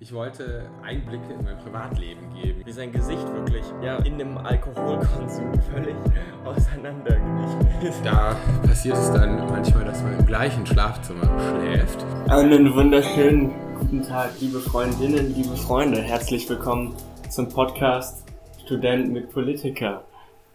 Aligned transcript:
Ich 0.00 0.12
wollte 0.12 0.70
Einblicke 0.80 1.32
in 1.32 1.44
mein 1.44 1.58
Privatleben 1.58 2.32
geben. 2.32 2.62
Wie 2.64 2.70
sein 2.70 2.92
Gesicht 2.92 3.26
wirklich 3.34 3.64
ja, 3.82 3.96
in 3.96 4.16
dem 4.16 4.38
Alkoholkonsum 4.38 5.52
völlig 5.72 5.96
auseinandergewichen 6.44 7.66
ist. 7.82 8.00
Da 8.04 8.36
passiert 8.64 8.96
es 8.96 9.10
dann 9.10 9.38
manchmal, 9.50 9.84
dass 9.84 10.00
man 10.04 10.16
im 10.16 10.24
gleichen 10.24 10.64
Schlafzimmer 10.64 11.28
schläft. 11.40 12.06
Einen 12.28 12.72
wunderschönen 12.76 13.50
guten 13.80 14.04
Tag, 14.04 14.30
liebe 14.38 14.60
Freundinnen, 14.60 15.34
liebe 15.34 15.56
Freunde. 15.56 16.00
Herzlich 16.00 16.48
willkommen 16.48 16.94
zum 17.28 17.48
Podcast 17.48 18.24
Student 18.64 19.12
mit 19.12 19.32
Politiker. 19.32 20.04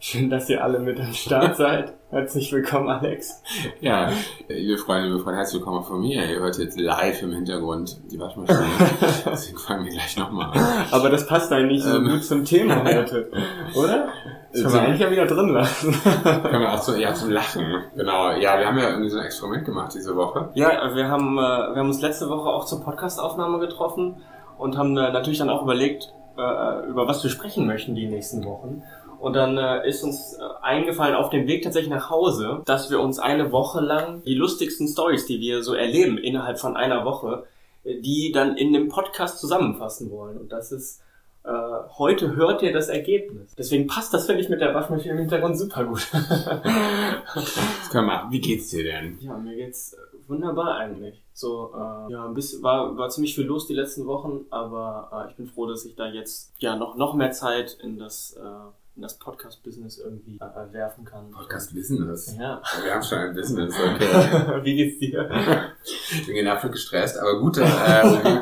Schön, 0.06 0.30
dass 0.30 0.50
ihr 0.50 0.62
alle 0.62 0.80
mit 0.80 1.00
am 1.00 1.14
Start 1.14 1.56
seid. 1.56 1.94
Herzlich 2.10 2.52
willkommen, 2.52 2.90
Alex. 2.90 3.42
Ja, 3.80 4.10
liebe 4.50 4.78
Freunde, 4.78 5.08
liebe 5.08 5.20
Freunde, 5.20 5.38
herzlich 5.38 5.62
willkommen 5.62 5.82
von 5.86 6.02
mir. 6.02 6.30
Ihr 6.30 6.42
hört 6.42 6.58
jetzt 6.58 6.78
live 6.78 7.22
im 7.22 7.32
Hintergrund 7.32 8.02
die 8.12 8.20
Waschmaschine. 8.20 8.66
Deswegen 9.26 9.58
fangen 9.58 9.86
wir 9.86 9.94
gleich 9.94 10.18
nochmal 10.18 10.52
an. 10.52 10.88
Aber 10.92 11.10
das 11.10 11.26
passt 11.26 11.54
eigentlich 11.54 11.84
so 11.84 11.96
ähm. 11.96 12.10
gut 12.10 12.26
zum 12.26 12.44
Thema 12.44 12.84
heute, 12.84 13.32
oder? 13.76 14.10
Das 14.52 14.64
können 14.64 14.74
wir 14.74 14.82
eigentlich 14.82 15.00
ja 15.00 15.10
wieder 15.10 15.26
drin 15.26 15.48
lassen. 15.54 15.94
können 15.94 16.62
wir 16.62 16.74
auch 16.74 16.82
so, 16.82 16.96
ja, 16.96 17.14
zum 17.14 17.32
Lachen. 17.32 17.64
Genau. 17.96 18.32
Ja, 18.32 18.60
wir 18.60 18.68
haben 18.68 18.78
ja 18.80 18.90
irgendwie 18.90 19.10
so 19.10 19.20
ein 19.20 19.24
Experiment 19.24 19.64
gemacht 19.64 19.94
diese 19.96 20.18
Woche. 20.18 20.50
Ja, 20.54 20.94
wir 20.94 21.08
haben, 21.08 21.38
äh, 21.38 21.42
wir 21.42 21.78
haben 21.78 21.88
uns 21.88 22.02
letzte 22.02 22.28
Woche 22.28 22.50
auch 22.50 22.66
zur 22.66 22.84
Podcastaufnahme 22.84 23.58
getroffen 23.60 24.22
und 24.58 24.78
haben 24.78 24.98
äh, 24.98 25.14
natürlich 25.14 25.40
dann 25.40 25.50
auch 25.50 25.64
überlegt, 25.64 26.14
äh, 26.38 26.88
über 26.90 27.08
was 27.08 27.24
wir 27.24 27.30
sprechen 27.30 27.66
möchten 27.66 27.96
die 27.96 28.08
nächsten 28.08 28.44
Wochen. 28.44 28.84
Und 29.24 29.38
dann 29.38 29.58
äh, 29.58 29.88
ist 29.88 30.04
uns 30.04 30.34
äh, 30.34 30.42
eingefallen 30.62 31.16
auf 31.16 31.30
dem 31.30 31.48
Weg 31.48 31.64
tatsächlich 31.64 31.90
nach 31.90 32.10
Hause, 32.10 32.62
dass 32.66 32.92
wir 32.92 33.00
uns 33.00 33.20
eine 33.20 33.54
Woche 33.54 33.80
lang 33.80 34.22
die 34.24 34.36
lustigsten 34.36 34.86
Stories, 34.86 35.26
die 35.26 35.40
wir 35.40 35.64
so 35.64 35.76
erleben 35.76 36.18
innerhalb 36.18 36.60
von 36.60 36.76
einer 36.76 37.06
Woche, 37.06 37.46
äh, 37.86 38.02
die 38.02 38.34
dann 38.34 38.58
in 38.58 38.74
dem 38.74 38.90
Podcast 38.90 39.40
zusammenfassen 39.40 40.12
wollen. 40.12 40.38
Und 40.38 40.52
das 40.52 40.74
ist 40.74 41.02
äh, 41.46 41.52
heute 41.98 42.36
hört 42.36 42.64
ihr 42.64 42.74
das 42.74 42.90
Ergebnis. 42.90 43.56
Deswegen 43.58 43.88
passt 43.88 44.14
das, 44.14 44.26
finde 44.26 44.42
ich, 44.42 44.50
mit 44.50 44.60
der 44.60 44.74
Waschmaschine 44.74 45.14
im 45.14 45.20
Hintergrund 45.20 45.58
super 45.58 45.86
gut. 45.86 46.06
das 46.12 47.90
können 47.90 48.08
wir 48.08 48.28
Wie 48.30 48.42
geht's 48.42 48.72
dir 48.72 48.84
denn? 48.84 49.20
Ja, 49.22 49.38
mir 49.38 49.56
geht's 49.56 49.94
äh, 49.94 49.98
wunderbar 50.28 50.76
eigentlich. 50.76 51.24
So, 51.32 51.72
äh, 51.74 52.12
ja, 52.12 52.26
ein 52.26 52.34
bisschen, 52.34 52.62
war, 52.62 52.98
war 52.98 53.08
ziemlich 53.08 53.36
viel 53.36 53.46
los 53.46 53.68
die 53.68 53.74
letzten 53.74 54.06
Wochen, 54.06 54.42
aber 54.50 55.10
äh, 55.14 55.32
ich 55.32 55.38
bin 55.38 55.48
froh, 55.48 55.66
dass 55.66 55.86
ich 55.86 55.96
da 55.96 56.08
jetzt 56.08 56.52
ja 56.60 56.76
noch, 56.76 56.98
noch 56.98 57.14
mehr 57.14 57.32
Zeit 57.32 57.78
in 57.82 57.98
das 57.98 58.34
äh, 58.34 58.83
in 58.96 59.02
das 59.02 59.18
Podcast-Business 59.18 59.98
irgendwie 59.98 60.38
äh, 60.38 60.74
werfen 60.74 61.04
kann. 61.04 61.32
Podcast-Business? 61.32 62.36
Ja. 62.38 62.62
Wir 62.84 62.94
haben 62.94 63.04
schon 63.04 63.18
ein 63.18 63.34
Business, 63.34 63.74
okay. 63.80 64.64
Wie 64.64 64.76
geht's 64.76 65.00
dir? 65.00 65.74
Ich 66.12 66.26
bin 66.26 66.36
genervt 66.36 66.66
und 66.66 66.72
gestresst, 66.72 67.18
aber 67.18 67.40
gut, 67.40 67.58
äh, 67.58 67.64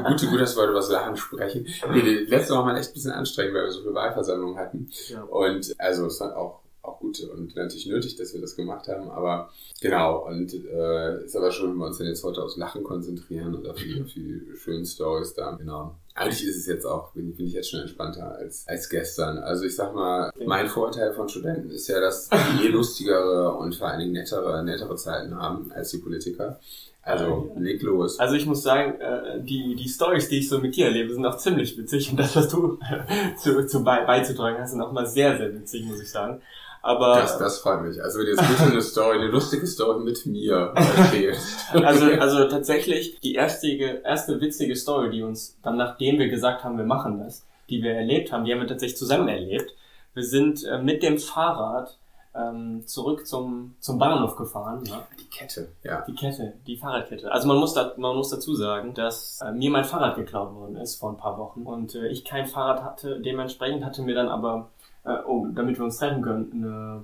gut, 0.08 0.30
gut, 0.30 0.42
dass 0.42 0.56
wir 0.58 0.64
über 0.66 0.74
das 0.74 0.90
Lachen 0.90 1.16
sprechen. 1.16 1.66
Die 1.94 2.26
letzte 2.28 2.54
Woche 2.54 2.66
war 2.66 2.78
echt 2.78 2.92
ein 2.92 2.94
bisschen 2.94 3.12
anstrengend, 3.12 3.54
weil 3.54 3.64
wir 3.64 3.72
so 3.72 3.82
viele 3.82 3.94
Wahlversammlungen 3.94 4.58
hatten. 4.58 4.90
Ja. 5.08 5.24
Und 5.24 5.74
also 5.80 6.08
es 6.08 6.22
auch 6.22 6.36
auch 6.36 6.61
gut 7.02 7.20
und 7.22 7.56
natürlich 7.56 7.88
nötig, 7.88 8.16
dass 8.16 8.34
wir 8.34 8.42
das 8.42 8.56
gemacht 8.56 8.88
haben, 8.88 9.10
aber 9.10 9.50
genau, 9.82 10.26
und 10.28 10.54
äh, 10.54 11.26
ist 11.26 11.36
aber 11.36 11.52
schon, 11.52 11.72
wenn 11.72 11.78
wir 11.78 11.88
uns 11.88 11.98
dann 11.98 12.08
jetzt 12.08 12.24
heute 12.24 12.42
aufs 12.42 12.58
Lachen 12.58 12.84
konzentrieren 12.84 13.56
und 13.56 13.68
auf 13.68 13.76
die, 13.76 14.02
auf 14.02 14.14
die 14.14 14.42
schönen 14.56 14.86
Stories 14.86 15.34
da, 15.34 15.52
genau. 15.56 15.96
Eigentlich 16.14 16.46
ist 16.46 16.58
es 16.58 16.66
jetzt 16.68 16.86
auch, 16.86 17.14
bin, 17.14 17.36
bin 17.36 17.48
ich 17.48 17.54
jetzt 17.54 17.70
schon 17.70 17.80
entspannter 17.80 18.36
als, 18.36 18.68
als 18.68 18.90
gestern. 18.90 19.38
Also 19.38 19.64
ich 19.64 19.76
sag 19.76 19.96
mal, 19.96 20.30
mein 20.46 20.68
Vorteil 20.68 21.14
von 21.14 21.30
Studenten 21.30 21.70
ist 21.70 21.88
ja, 21.88 22.02
dass 22.02 22.30
die 22.30 22.66
eh 22.66 22.68
lustigere 22.68 23.54
und 23.54 23.76
vor 23.76 23.88
allen 23.88 24.02
Dingen 24.02 24.12
nettere, 24.12 24.62
nettere 24.64 24.96
Zeiten 24.98 25.34
haben 25.36 25.72
als 25.72 25.92
die 25.92 26.00
Politiker. 26.00 26.60
Also, 27.04 27.52
leg 27.58 27.82
los. 27.82 28.20
Also 28.20 28.36
ich 28.36 28.46
muss 28.46 28.62
sagen, 28.62 29.00
äh, 29.02 29.42
die, 29.42 29.76
die 29.76 29.90
Stories, 29.90 30.30
die 30.30 30.40
ich 30.40 30.50
so 30.50 30.60
mit 30.60 30.76
dir 30.76 30.86
erlebe, 30.86 31.12
sind 31.14 31.26
auch 31.26 31.38
ziemlich 31.38 31.76
witzig. 31.78 32.12
Und 32.12 32.20
das, 32.20 32.36
was 32.36 32.50
du 32.50 32.78
zu, 33.42 33.66
zu 33.66 33.84
beizutragen 33.84 34.60
hast, 34.60 34.72
sind 34.72 34.82
auch 34.82 34.92
mal 34.92 35.08
sehr, 35.08 35.38
sehr 35.38 35.54
witzig, 35.54 35.86
muss 35.86 36.02
ich 36.02 36.12
sagen. 36.12 36.42
Aber 36.82 37.22
das, 37.22 37.38
das 37.38 37.60
freut 37.60 37.82
mich. 37.84 38.02
Also 38.02 38.20
wenn 38.20 38.28
jetzt 38.28 38.48
bitte 38.48 38.72
eine 38.72 38.82
Story, 38.82 39.18
eine 39.18 39.28
lustige 39.28 39.68
Story 39.68 40.04
mit 40.04 40.26
mir 40.26 40.74
erzählst. 40.76 41.76
also, 41.76 42.06
also 42.06 42.46
tatsächlich 42.50 43.20
die 43.20 43.36
erste, 43.36 43.68
erste 43.68 44.42
witzige 44.42 44.76
Story, 44.76 45.12
die 45.12 45.22
uns 45.22 45.58
dann, 45.62 45.78
nachdem 45.78 46.18
wir 46.18 46.30
gesagt 46.30 46.64
haben, 46.64 46.78
wir 46.78 46.86
machen 46.86 47.20
das, 47.20 47.46
die 47.70 47.84
wir 47.84 47.94
erlebt 47.94 48.32
haben, 48.32 48.46
die 48.46 48.52
haben 48.52 48.62
wir 48.62 48.68
tatsächlich 48.68 48.98
zusammen 48.98 49.28
erlebt. 49.28 49.74
Wir 50.14 50.24
sind 50.24 50.64
äh, 50.64 50.80
mit 50.80 51.04
dem 51.04 51.20
Fahrrad 51.20 51.98
ähm, 52.34 52.84
zurück 52.86 53.28
zum, 53.28 53.76
zum 53.80 54.00
Bahnhof 54.00 54.36
gefahren. 54.36 54.84
Ja. 54.86 55.08
Die 55.20 55.30
Kette, 55.30 55.70
ja. 55.84 56.02
Die 56.08 56.16
Kette, 56.16 56.54
die 56.66 56.78
Fahrradkette. 56.78 57.32
Also 57.32 57.48
man 57.48 57.58
muss, 57.58 57.74
da, 57.74 57.94
man 57.98 58.16
muss 58.16 58.30
dazu 58.30 58.56
sagen, 58.56 58.94
dass 58.94 59.40
äh, 59.46 59.52
mir 59.52 59.70
mein 59.70 59.84
Fahrrad 59.84 60.16
geklaut 60.16 60.54
worden 60.56 60.78
ist 60.78 60.96
vor 60.96 61.12
ein 61.12 61.18
paar 61.18 61.38
Wochen 61.38 61.64
und 61.64 61.96
äh, 61.96 62.08
ich 62.08 62.24
kein 62.26 62.48
Fahrrad 62.48 62.84
hatte. 62.84 63.20
Dementsprechend 63.20 63.86
hatte 63.86 64.02
mir 64.02 64.16
dann 64.16 64.30
aber 64.30 64.70
äh, 65.06 65.18
oh, 65.26 65.48
damit 65.54 65.78
wir 65.78 65.86
uns 65.86 65.98
treffen 65.98 66.22
können, 66.22 66.52
eine, 66.54 67.04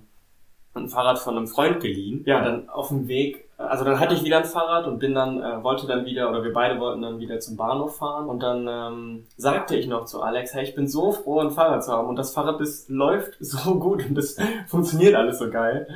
ein 0.75 0.89
Fahrrad 0.89 1.19
von 1.19 1.37
einem 1.37 1.47
Freund 1.47 1.79
geliehen. 1.79 2.23
Ja, 2.25 2.43
dann 2.43 2.69
auf 2.69 2.89
dem 2.89 3.07
Weg, 3.07 3.49
also 3.57 3.83
dann 3.83 3.99
hatte 3.99 4.13
ich 4.13 4.23
wieder 4.23 4.37
ein 4.37 4.45
Fahrrad 4.45 4.85
und 4.85 4.99
bin 4.99 5.15
dann, 5.15 5.41
äh, 5.41 5.63
wollte 5.63 5.87
dann 5.87 6.05
wieder, 6.05 6.29
oder 6.29 6.43
wir 6.43 6.53
beide 6.53 6.79
wollten 6.79 7.01
dann 7.01 7.19
wieder 7.19 7.39
zum 7.39 7.57
Bahnhof 7.57 7.97
fahren. 7.97 8.29
Und 8.29 8.41
dann 8.41 8.67
ähm, 8.69 9.25
sagte 9.35 9.75
ich 9.75 9.87
noch 9.87 10.05
zu 10.05 10.21
Alex, 10.21 10.53
hey, 10.53 10.63
ich 10.63 10.75
bin 10.75 10.87
so 10.87 11.11
froh, 11.11 11.39
ein 11.39 11.51
Fahrrad 11.51 11.83
zu 11.83 11.91
haben. 11.91 12.07
Und 12.07 12.17
das 12.17 12.33
Fahrrad 12.33 12.61
ist, 12.61 12.89
läuft 12.89 13.35
so 13.39 13.79
gut 13.79 14.05
und 14.07 14.15
das 14.15 14.37
funktioniert 14.67 15.15
alles 15.15 15.39
so 15.39 15.49
geil. 15.49 15.87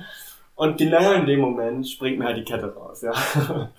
Und 0.55 0.77
genau 0.77 1.13
in 1.13 1.25
dem 1.25 1.39
Moment 1.39 1.87
springt 1.87 2.19
mir 2.19 2.25
halt 2.25 2.37
die 2.37 2.43
Kette 2.43 2.73
raus, 2.75 3.01
ja. 3.01 3.13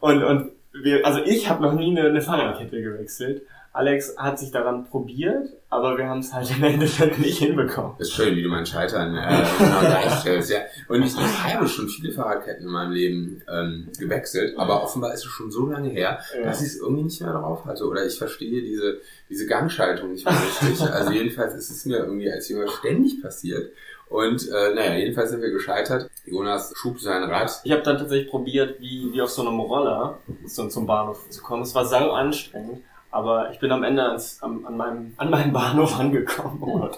und, 0.00 0.22
und 0.22 0.50
wir, 0.72 1.06
also 1.06 1.20
ich 1.24 1.48
habe 1.48 1.62
noch 1.62 1.72
nie 1.72 1.96
eine, 1.96 2.08
eine 2.08 2.20
Fahrradkette 2.20 2.82
gewechselt. 2.82 3.42
Alex 3.72 4.16
hat 4.16 4.38
sich 4.38 4.50
daran 4.50 4.86
probiert, 4.86 5.50
aber 5.68 5.98
wir 5.98 6.08
haben 6.08 6.20
es 6.20 6.32
halt 6.32 6.50
im 6.50 6.64
Endeffekt 6.64 7.18
nicht 7.18 7.38
hinbekommen. 7.38 7.92
Das 7.98 8.08
ist 8.08 8.14
schön, 8.14 8.34
wie 8.34 8.42
du 8.42 8.48
mein 8.48 8.66
Scheitern 8.66 9.14
äh, 9.14 9.44
genau 9.58 9.80
gleichstellst. 9.80 10.50
Ja. 10.50 10.60
Und 10.88 11.02
ich, 11.02 11.12
ich 11.12 11.54
habe 11.54 11.68
schon 11.68 11.88
viele 11.88 12.12
Fahrradketten 12.12 12.66
in 12.66 12.72
meinem 12.72 12.92
Leben 12.92 13.42
ähm, 13.48 13.88
gewechselt, 13.98 14.58
aber 14.58 14.82
offenbar 14.82 15.12
ist 15.12 15.24
es 15.24 15.30
schon 15.30 15.50
so 15.50 15.66
lange 15.66 15.90
her, 15.90 16.20
ja. 16.36 16.44
dass 16.44 16.60
ich 16.60 16.68
es 16.68 16.80
irgendwie 16.80 17.04
nicht 17.04 17.20
mehr 17.20 17.32
drauf 17.32 17.64
hatte. 17.66 17.86
Oder 17.86 18.06
ich 18.06 18.18
verstehe 18.18 18.62
diese, 18.62 18.98
diese 19.28 19.46
Gangschaltung 19.46 20.12
nicht 20.12 20.24
mehr 20.24 20.34
richtig. 20.34 20.80
Also 20.80 21.12
jedenfalls 21.12 21.54
ist 21.54 21.70
es 21.70 21.84
mir 21.84 21.98
irgendwie 21.98 22.30
als 22.30 22.48
Jünger 22.48 22.68
ständig 22.68 23.22
passiert. 23.22 23.72
Und 24.08 24.48
äh, 24.48 24.74
naja, 24.74 24.94
jedenfalls 24.94 25.30
sind 25.30 25.42
wir 25.42 25.50
gescheitert. 25.50 26.10
Jonas 26.24 26.72
schub 26.74 26.98
sein 26.98 27.24
Rad. 27.24 27.60
Ich 27.64 27.72
habe 27.72 27.82
dann 27.82 27.98
tatsächlich 27.98 28.30
probiert, 28.30 28.80
wie, 28.80 29.12
wie 29.12 29.20
auf 29.20 29.28
so 29.28 29.46
einem 29.46 29.60
Roller 29.60 30.18
so, 30.46 30.66
zum 30.68 30.86
Bahnhof 30.86 31.28
zu 31.28 31.42
kommen. 31.42 31.62
Es 31.62 31.74
war 31.74 31.84
sau 31.84 32.12
anstrengend. 32.12 32.82
Aber 33.10 33.50
ich 33.52 33.58
bin 33.58 33.72
am 33.72 33.84
Ende 33.84 34.02
ans, 34.02 34.42
an, 34.42 34.64
an, 34.66 34.76
meinem, 34.76 35.14
an 35.16 35.30
meinem 35.30 35.52
Bahnhof 35.52 35.98
angekommen. 35.98 36.90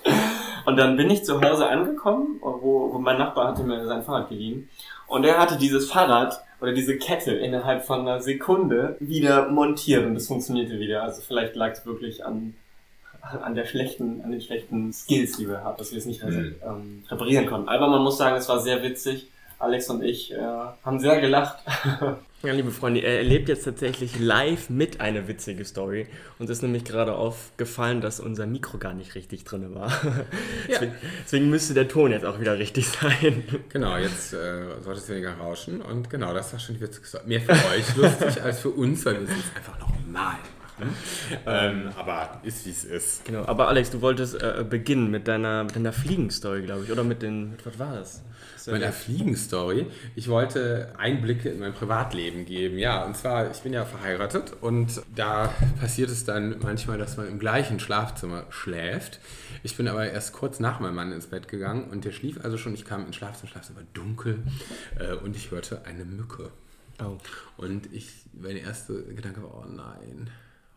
Und 0.66 0.76
dann 0.76 0.96
bin 0.96 1.08
ich 1.10 1.24
zu 1.24 1.40
Hause 1.40 1.68
angekommen, 1.68 2.38
wo, 2.40 2.92
wo 2.92 2.98
mein 2.98 3.18
Nachbar 3.18 3.48
hatte 3.48 3.62
mir 3.62 3.84
sein 3.86 4.02
Fahrrad 4.02 4.28
geliehen. 4.28 4.68
Und 5.06 5.24
er 5.24 5.38
hatte 5.38 5.56
dieses 5.56 5.90
Fahrrad 5.90 6.40
oder 6.60 6.72
diese 6.72 6.96
Kette 6.98 7.32
innerhalb 7.32 7.84
von 7.84 8.00
einer 8.00 8.20
Sekunde 8.20 8.96
wieder 9.00 9.48
montiert 9.48 10.04
und 10.04 10.16
es 10.16 10.28
funktionierte 10.28 10.78
wieder. 10.78 11.02
Also 11.02 11.22
vielleicht 11.22 11.56
lag 11.56 11.72
es 11.72 11.86
wirklich 11.86 12.24
an, 12.24 12.54
an 13.20 13.54
der 13.54 13.64
schlechten, 13.64 14.22
an 14.22 14.30
den 14.30 14.40
schlechten 14.40 14.92
Skills, 14.92 15.36
die 15.36 15.48
wir 15.48 15.64
hatten, 15.64 15.78
dass 15.78 15.90
wir 15.90 15.98
es 15.98 16.06
nicht 16.06 16.22
mhm. 16.22 16.54
ähm, 16.64 17.04
reparieren 17.08 17.46
konnten. 17.46 17.68
Aber 17.68 17.88
man 17.88 18.02
muss 18.02 18.18
sagen, 18.18 18.36
es 18.36 18.48
war 18.48 18.60
sehr 18.60 18.82
witzig. 18.82 19.28
Alex 19.60 19.90
und 19.90 20.02
ich 20.02 20.32
äh, 20.32 20.38
haben 20.38 20.98
sehr 20.98 21.20
gelacht. 21.20 21.58
Ja, 22.42 22.54
liebe 22.54 22.70
Freunde, 22.70 23.00
er 23.00 23.18
erlebt 23.18 23.50
jetzt 23.50 23.64
tatsächlich 23.64 24.18
live 24.18 24.70
mit 24.70 25.02
eine 25.02 25.28
witzige 25.28 25.62
Story. 25.66 26.06
Uns 26.38 26.48
ist 26.48 26.62
nämlich 26.62 26.84
gerade 26.84 27.14
aufgefallen, 27.14 28.00
dass 28.00 28.18
unser 28.18 28.46
Mikro 28.46 28.78
gar 28.78 28.94
nicht 28.94 29.14
richtig 29.14 29.44
drin 29.44 29.74
war. 29.74 29.92
Ja. 30.66 30.78
Deswegen, 30.78 30.94
deswegen, 31.22 31.50
müsste 31.50 31.74
der 31.74 31.88
Ton 31.88 32.12
jetzt 32.12 32.24
auch 32.24 32.40
wieder 32.40 32.58
richtig 32.58 32.88
sein. 32.88 33.44
Genau, 33.68 33.98
jetzt 33.98 34.32
äh, 34.32 34.80
sollte 34.80 35.00
es 35.00 35.08
weniger 35.10 35.34
rauschen. 35.34 35.82
Und 35.82 36.08
genau, 36.08 36.32
das 36.32 36.50
war 36.54 36.60
schon 36.60 36.76
die 36.76 36.80
witzige 36.80 37.06
Story. 37.06 37.24
Mehr 37.26 37.42
für 37.42 37.52
euch 37.52 37.94
lustig 37.94 38.42
als 38.42 38.60
für 38.60 38.70
uns, 38.70 39.04
weil 39.04 39.20
wir 39.20 39.26
sind 39.26 39.38
es 39.38 39.56
einfach 39.56 39.78
normal 39.78 40.38
machen. 40.38 40.59
Ähm, 41.46 41.90
aber 41.96 42.40
ist 42.42 42.66
wie 42.66 42.70
es 42.70 42.84
ist. 42.84 43.24
Genau, 43.24 43.44
aber 43.46 43.68
Alex, 43.68 43.90
du 43.90 44.00
wolltest 44.00 44.40
äh, 44.40 44.64
beginnen 44.68 45.10
mit 45.10 45.28
deiner, 45.28 45.64
mit 45.64 45.76
deiner 45.76 45.92
Fliegenstory, 45.92 46.62
glaube 46.62 46.84
ich. 46.84 46.92
Oder 46.92 47.04
mit 47.04 47.22
den, 47.22 47.52
mit, 47.52 47.64
was 47.64 47.78
war 47.78 47.94
das? 47.94 48.22
meiner 48.66 48.92
Fliegenstory. 48.92 49.86
Ich 50.14 50.28
wollte 50.28 50.92
Einblicke 50.98 51.48
in 51.48 51.60
mein 51.60 51.72
Privatleben 51.72 52.44
geben. 52.44 52.78
Ja, 52.78 53.04
und 53.04 53.16
zwar, 53.16 53.50
ich 53.50 53.58
bin 53.58 53.72
ja 53.72 53.84
verheiratet 53.84 54.52
und 54.60 55.02
da 55.14 55.52
passiert 55.80 56.10
es 56.10 56.24
dann 56.24 56.56
manchmal, 56.62 56.98
dass 56.98 57.16
man 57.16 57.28
im 57.28 57.38
gleichen 57.38 57.80
Schlafzimmer 57.80 58.44
schläft. 58.50 59.20
Ich 59.62 59.76
bin 59.76 59.88
aber 59.88 60.10
erst 60.10 60.32
kurz 60.32 60.60
nach 60.60 60.80
meinem 60.80 60.94
Mann 60.94 61.12
ins 61.12 61.26
Bett 61.26 61.48
gegangen 61.48 61.84
und 61.90 62.04
der 62.04 62.12
schlief 62.12 62.42
also 62.42 62.58
schon. 62.58 62.74
Ich 62.74 62.84
kam 62.84 63.06
ins 63.06 63.16
Schlafzimmer, 63.16 63.50
Schlafzimmer 63.50 63.80
war 63.80 63.86
dunkel 63.94 64.42
äh, 64.98 65.14
und 65.14 65.36
ich 65.36 65.50
hörte 65.50 65.84
eine 65.84 66.04
Mücke. 66.04 66.50
Oh. 67.02 67.16
Und 67.56 67.92
ich, 67.92 68.10
mein 68.32 68.56
erster 68.56 68.94
Gedanke 68.94 69.42
war, 69.42 69.54
oh 69.54 69.64
nein, 69.66 70.30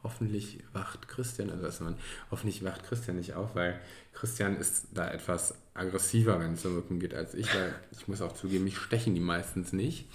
hoffentlich 0.04 0.60
wacht 0.74 1.08
Christian, 1.08 1.50
also 1.50 1.64
dass 1.64 1.80
man, 1.80 1.96
hoffentlich 2.30 2.64
wacht 2.64 2.84
Christian 2.84 3.18
nicht 3.18 3.34
auf, 3.34 3.56
weil 3.56 3.80
Christian 4.14 4.58
ist 4.58 4.88
da 4.94 5.10
etwas 5.10 5.56
aggressiver, 5.74 6.40
wenn 6.40 6.54
es 6.54 6.66
um 6.66 6.76
Mücken 6.76 7.00
geht, 7.00 7.14
als 7.14 7.34
ich, 7.34 7.48
weil 7.54 7.74
ich 7.92 8.08
muss 8.08 8.22
auch 8.22 8.34
zugeben, 8.34 8.66
mich 8.66 8.78
stechen 8.78 9.16
die 9.16 9.22
meistens 9.22 9.74
nicht. 9.74 10.08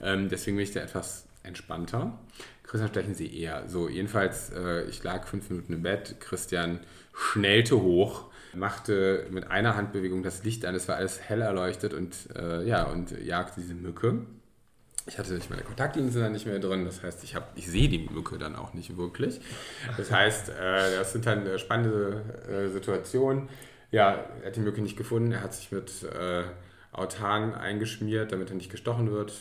Ähm, 0.00 0.28
deswegen 0.28 0.56
bin 0.56 0.64
ich 0.64 0.72
da 0.72 0.80
etwas 0.80 1.26
entspannter. 1.42 2.18
Christian 2.64 2.90
stechen 2.90 3.14
sie 3.14 3.38
eher. 3.38 3.68
So, 3.68 3.88
jedenfalls, 3.88 4.50
äh, 4.50 4.84
ich 4.84 5.02
lag 5.04 5.26
fünf 5.26 5.50
Minuten 5.50 5.74
im 5.74 5.82
Bett, 5.82 6.16
Christian 6.20 6.80
schnellte 7.12 7.80
hoch, 7.80 8.30
machte 8.54 9.26
mit 9.30 9.46
einer 9.50 9.76
Handbewegung 9.76 10.22
das 10.22 10.42
Licht 10.44 10.64
an, 10.64 10.74
es 10.74 10.88
war 10.88 10.96
alles 10.96 11.20
hell 11.20 11.42
erleuchtet 11.42 11.92
und 11.94 12.14
äh, 12.34 12.66
ja, 12.66 12.84
und 12.84 13.10
jagte 13.10 13.60
diese 13.60 13.74
Mücke. 13.74 14.24
Ich 15.06 15.18
hatte 15.18 15.34
nicht 15.34 15.50
meine 15.50 15.62
Kontaktlinsen 15.62 16.22
dann 16.22 16.32
nicht 16.32 16.46
mehr 16.46 16.58
drin, 16.58 16.86
das 16.86 17.02
heißt, 17.02 17.24
ich, 17.24 17.34
hab, 17.34 17.52
ich 17.56 17.66
sehe 17.68 17.88
die 17.88 18.08
Mücke 18.10 18.38
dann 18.38 18.56
auch 18.56 18.72
nicht 18.72 18.96
wirklich. 18.96 19.40
Das 19.98 20.10
heißt, 20.10 20.48
äh, 20.48 20.96
das 20.96 21.12
sind 21.12 21.26
dann 21.26 21.58
spannende 21.58 22.22
äh, 22.48 22.68
Situationen. 22.70 23.48
Ja, 23.90 24.24
er 24.40 24.46
hat 24.46 24.56
die 24.56 24.60
Mücke 24.60 24.80
nicht 24.80 24.96
gefunden, 24.96 25.32
er 25.32 25.42
hat 25.42 25.52
sich 25.52 25.70
mit 25.72 25.90
äh, 26.04 26.44
Autan 26.90 27.54
eingeschmiert, 27.54 28.32
damit 28.32 28.50
er 28.50 28.56
nicht 28.56 28.70
gestochen 28.70 29.10
wird. 29.10 29.32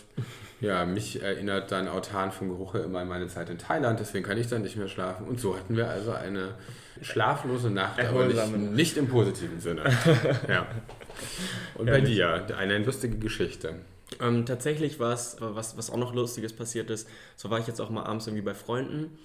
Ja, 0.60 0.86
mich 0.86 1.21
erinnert 1.21 1.71
dann 1.71 1.88
Autan 1.88 2.31
vom 2.31 2.50
Geruch 2.50 2.74
her 2.74 2.83
immer 2.83 3.00
an 3.00 3.07
meine 3.07 3.27
Zeit 3.27 3.50
in 3.50 3.57
Thailand, 3.57 4.00
deswegen 4.00 4.25
kann 4.25 4.38
ich 4.38 4.48
dann 4.48 4.63
nicht 4.63 4.75
mehr 4.75 4.88
schlafen. 4.88 5.27
Und 5.27 5.39
so 5.39 5.56
hatten 5.56 5.77
wir 5.77 5.89
also 5.89 6.12
eine 6.12 6.56
schlaflose 7.01 7.69
Nacht, 7.69 8.00
aber 8.00 8.25
nicht, 8.25 8.57
nicht 8.57 8.98
im 8.98 9.07
positiven 9.07 9.60
Sinne. 9.60 9.83
ja. 10.48 10.65
Und 11.75 11.86
bei 11.86 12.01
dir, 12.01 12.45
eine 12.57 12.80
lustige 12.80 13.18
Geschichte. 13.18 13.75
Ähm, 14.21 14.45
tatsächlich 14.45 15.00
war 15.00 15.13
es, 15.13 15.38
was, 15.39 15.77
was 15.77 15.89
auch 15.89 15.98
noch 15.98 16.13
Lustiges 16.13 16.54
passiert 16.54 16.89
ist, 16.89 17.07
so 17.36 17.50
war 17.50 17.60
ich 17.60 17.68
jetzt 17.68 17.81
auch 17.81 17.89
mal 17.89 18.04
abends 18.04 18.27
irgendwie 18.27 18.44
bei 18.44 18.54
Freunden 18.54 19.18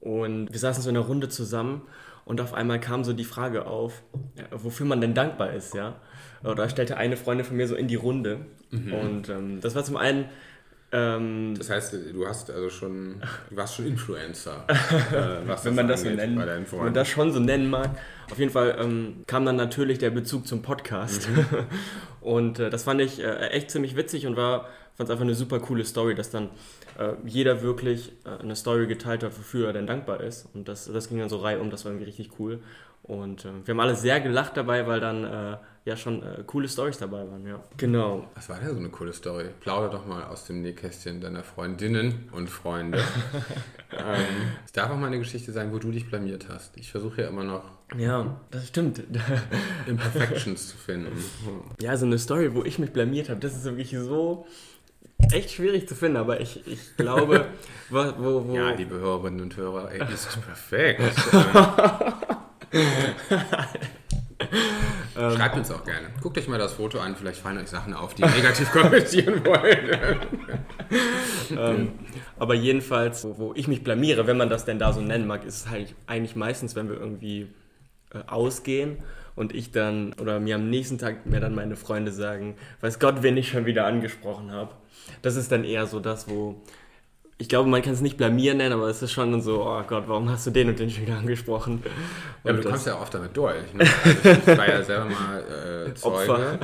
und 0.00 0.52
wir 0.52 0.58
saßen 0.58 0.82
so 0.82 0.90
in 0.90 0.96
einer 0.96 1.06
Runde 1.06 1.28
zusammen 1.28 1.82
und 2.24 2.40
auf 2.40 2.54
einmal 2.54 2.80
kam 2.80 3.04
so 3.04 3.12
die 3.12 3.24
Frage 3.24 3.66
auf, 3.66 4.02
wofür 4.50 4.86
man 4.86 5.00
denn 5.00 5.14
dankbar 5.14 5.52
ist, 5.52 5.74
ja. 5.74 5.96
Oder 6.42 6.68
stellte 6.68 6.96
eine 6.96 7.16
Freundin 7.16 7.44
von 7.44 7.56
mir 7.56 7.68
so 7.68 7.74
in 7.74 7.88
die 7.88 7.96
Runde. 7.96 8.46
Mhm. 8.70 8.92
Und 8.92 9.28
ähm, 9.28 9.60
das 9.60 9.74
war 9.74 9.84
zum 9.84 9.96
einen 9.96 10.26
ähm, 10.92 11.54
das 11.56 11.70
heißt, 11.70 11.94
du 12.12 12.26
hast 12.26 12.50
also 12.50 12.68
schon, 12.68 13.22
du 13.48 13.56
warst 13.56 13.76
schon 13.76 13.86
Influencer. 13.86 14.64
äh, 14.68 15.64
wenn 15.64 15.74
man 15.74 15.86
das 15.86 16.02
so 16.02 16.10
nennen, 16.10 16.38
wenn 16.38 16.78
man 16.78 16.94
das 16.94 17.08
schon 17.08 17.32
so 17.32 17.38
nennen 17.38 17.70
mag. 17.70 17.90
Auf 18.30 18.38
jeden 18.38 18.50
Fall 18.50 18.76
ähm, 18.80 19.22
kam 19.26 19.44
dann 19.44 19.56
natürlich 19.56 19.98
der 19.98 20.10
Bezug 20.10 20.48
zum 20.48 20.62
Podcast. 20.62 21.28
Mhm. 21.28 21.46
und 22.20 22.58
äh, 22.58 22.70
das 22.70 22.84
fand 22.84 23.00
ich 23.00 23.20
äh, 23.22 23.48
echt 23.50 23.70
ziemlich 23.70 23.94
witzig 23.94 24.26
und 24.26 24.36
war, 24.36 24.68
fand 24.96 25.08
es 25.08 25.10
einfach 25.10 25.24
eine 25.24 25.34
super 25.34 25.60
coole 25.60 25.84
Story, 25.84 26.16
dass 26.16 26.30
dann 26.30 26.48
äh, 26.98 27.12
jeder 27.24 27.62
wirklich 27.62 28.12
äh, 28.24 28.42
eine 28.42 28.56
Story 28.56 28.88
geteilt 28.88 29.22
hat, 29.22 29.38
wofür 29.38 29.68
er 29.68 29.72
denn 29.72 29.86
dankbar 29.86 30.20
ist. 30.20 30.48
Und 30.54 30.68
das, 30.68 30.90
das 30.92 31.08
ging 31.08 31.18
dann 31.18 31.28
so 31.28 31.36
reihum, 31.36 31.70
das 31.70 31.84
war 31.84 31.92
irgendwie 31.92 32.06
richtig 32.06 32.32
cool. 32.40 32.60
Und 33.02 33.44
äh, 33.44 33.66
wir 33.66 33.72
haben 33.72 33.80
alle 33.80 33.96
sehr 33.96 34.20
gelacht 34.20 34.56
dabei, 34.56 34.86
weil 34.86 35.00
dann 35.00 35.24
äh, 35.24 35.56
ja 35.84 35.96
schon 35.96 36.22
äh, 36.22 36.42
coole 36.46 36.68
Stories 36.68 36.98
dabei 36.98 37.28
waren, 37.28 37.46
ja. 37.46 37.62
Genau. 37.76 38.28
Was 38.34 38.48
war 38.48 38.58
denn 38.58 38.70
so 38.70 38.78
eine 38.78 38.90
coole 38.90 39.12
Story? 39.12 39.46
Plauder 39.60 39.88
doch 39.88 40.06
mal 40.06 40.24
aus 40.24 40.44
dem 40.44 40.62
Nähkästchen 40.62 41.20
deiner 41.20 41.42
Freundinnen 41.42 42.28
und 42.32 42.48
Freunde. 42.50 42.98
ähm, 43.92 44.52
es 44.64 44.72
darf 44.72 44.90
auch 44.90 44.96
mal 44.96 45.06
eine 45.06 45.18
Geschichte 45.18 45.52
sein, 45.52 45.72
wo 45.72 45.78
du 45.78 45.90
dich 45.90 46.08
blamiert 46.08 46.46
hast. 46.48 46.76
Ich 46.76 46.90
versuche 46.90 47.22
ja 47.22 47.28
immer 47.28 47.44
noch. 47.44 47.64
Ja, 47.96 48.40
das 48.50 48.68
stimmt. 48.68 49.02
Imperfections 49.86 50.68
zu 50.68 50.76
finden. 50.76 51.12
Ja, 51.80 51.96
so 51.96 52.06
eine 52.06 52.18
Story, 52.18 52.54
wo 52.54 52.62
ich 52.64 52.78
mich 52.78 52.92
blamiert 52.92 53.30
habe, 53.30 53.40
das 53.40 53.56
ist 53.56 53.64
wirklich 53.64 53.90
so 53.90 54.46
echt 55.32 55.50
schwierig 55.50 55.88
zu 55.88 55.94
finden, 55.94 56.16
aber 56.16 56.40
ich, 56.40 56.66
ich 56.66 56.96
glaube, 56.96 57.46
wo, 57.90 57.98
wo, 58.18 58.48
wo 58.48 58.54
Ja, 58.54 58.70
liebe 58.70 58.96
Hörerinnen 58.96 59.40
und 59.40 59.56
Hörer, 59.56 59.90
ey, 59.92 60.12
ist 60.12 60.38
perfekt. 60.42 61.02
Ähm, 65.16 65.36
Schreibt 65.36 65.56
uns 65.56 65.70
auch 65.70 65.84
gerne. 65.84 66.08
Guckt 66.22 66.38
euch 66.38 66.48
mal 66.48 66.58
das 66.58 66.72
Foto 66.72 66.98
an, 66.98 67.16
vielleicht 67.16 67.40
fallen 67.40 67.58
euch 67.58 67.68
Sachen 67.68 67.94
auf, 67.94 68.14
die 68.14 68.22
negativ 68.36 68.70
kommentieren 68.70 69.44
wollen. 69.44 70.18
ähm, 71.50 71.92
aber 72.38 72.54
jedenfalls, 72.54 73.24
wo, 73.24 73.38
wo, 73.38 73.52
ich 73.54 73.68
mich 73.68 73.84
blamiere, 73.84 74.26
wenn 74.26 74.36
man 74.36 74.48
das 74.48 74.64
denn 74.64 74.78
da 74.78 74.92
so 74.92 75.00
nennen 75.00 75.26
mag, 75.26 75.44
ist 75.44 75.56
es 75.56 75.68
halt 75.68 75.94
eigentlich 76.06 76.36
meistens, 76.36 76.74
wenn 76.74 76.88
wir 76.88 76.96
irgendwie 76.96 77.48
äh, 78.14 78.20
ausgehen 78.26 78.98
und 79.36 79.54
ich 79.54 79.72
dann, 79.72 80.14
oder 80.14 80.40
mir 80.40 80.54
am 80.54 80.70
nächsten 80.70 80.98
Tag 80.98 81.26
mir 81.26 81.40
dann 81.40 81.54
meine 81.54 81.76
Freunde 81.76 82.12
sagen, 82.12 82.56
weiß 82.80 82.98
Gott, 82.98 83.22
wen 83.22 83.36
ich 83.36 83.48
schon 83.48 83.66
wieder 83.66 83.86
angesprochen 83.86 84.52
habe. 84.52 84.74
Das 85.22 85.36
ist 85.36 85.52
dann 85.52 85.64
eher 85.64 85.86
so 85.86 86.00
das, 86.00 86.28
wo 86.28 86.62
ich 87.40 87.48
glaube, 87.48 87.70
man 87.70 87.80
kann 87.80 87.94
es 87.94 88.02
nicht 88.02 88.18
blamieren 88.18 88.58
nennen, 88.58 88.74
aber 88.74 88.88
es 88.88 89.00
ist 89.00 89.12
schon 89.12 89.40
so, 89.40 89.64
oh 89.64 89.82
Gott, 89.84 90.04
warum 90.06 90.28
hast 90.28 90.46
du 90.46 90.50
den 90.50 90.68
und 90.68 90.78
den 90.78 90.94
wieder 90.94 91.16
angesprochen? 91.16 91.82
ja, 92.44 92.50
aber 92.50 92.60
du 92.60 92.68
kommst 92.68 92.86
ja 92.86 93.00
oft 93.00 93.14
damit 93.14 93.34
durch. 93.34 93.72
Ne? 93.72 93.80
Also 94.04 94.28
ich 94.28 94.58
war 94.58 94.68
ja 94.68 94.82
selber 94.82 95.06
mal 95.06 95.86
äh, 95.88 95.94
Zeuge. 95.94 96.58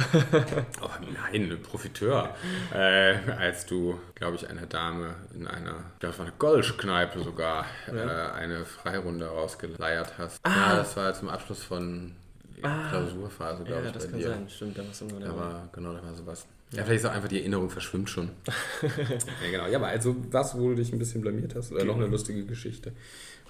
oh, 0.82 0.88
nein, 1.32 1.58
Profiteur. 1.62 2.28
Äh, 2.74 3.14
als 3.38 3.64
du, 3.64 3.98
glaube 4.14 4.36
ich, 4.36 4.50
einer 4.50 4.66
Dame 4.66 5.14
in 5.34 5.46
einer, 5.46 5.76
ich 5.94 6.00
glaube, 6.00 6.12
es 6.12 6.18
war 6.18 6.26
eine 6.26 6.34
Golschkneipe 6.36 7.22
sogar, 7.22 7.64
ja. 7.86 7.94
äh, 7.94 8.32
eine 8.32 8.66
Freirunde 8.66 9.28
rausgeleiert 9.28 10.18
hast. 10.18 10.40
Ah. 10.42 10.50
Ja, 10.50 10.76
das 10.76 10.94
war 10.94 11.14
zum 11.14 11.30
Abschluss 11.30 11.64
von 11.64 12.12
ah. 12.60 12.90
Klausurphase, 12.90 13.64
glaube 13.64 13.80
ja, 13.80 13.80
ich. 13.80 13.86
Ja, 13.86 13.92
das 13.92 14.10
kann 14.10 14.18
dir. 14.18 14.28
sein, 14.28 14.46
stimmt. 14.50 14.76
Da, 14.76 14.82
da 15.20 15.36
war, 15.38 15.68
genau, 15.72 15.94
da 15.94 16.02
war 16.02 16.14
sowas. 16.14 16.46
Ja, 16.72 16.84
vielleicht 16.84 17.04
ist 17.04 17.06
auch 17.06 17.14
einfach 17.14 17.28
die 17.28 17.38
Erinnerung 17.38 17.70
verschwimmt 17.70 18.10
schon. 18.10 18.30
ja, 18.82 19.50
genau. 19.50 19.66
Ja, 19.68 19.78
aber 19.78 19.88
also 19.88 20.16
was, 20.30 20.58
wo 20.58 20.70
du 20.70 20.74
dich 20.74 20.92
ein 20.92 20.98
bisschen 20.98 21.20
blamiert 21.20 21.54
hast? 21.54 21.72
Oder 21.72 21.84
noch 21.84 21.96
eine 21.96 22.06
lustige 22.06 22.44
Geschichte? 22.44 22.92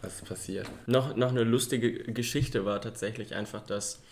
Was 0.02 0.16
ist 0.16 0.26
passiert? 0.26 0.70
Noch, 0.86 1.16
noch 1.16 1.30
eine 1.30 1.44
lustige 1.44 2.12
Geschichte 2.12 2.64
war 2.66 2.80
tatsächlich 2.80 3.34
einfach, 3.34 3.64
dass 3.64 4.02